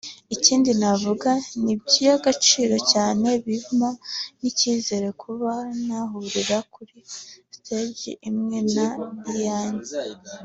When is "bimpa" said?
3.45-3.89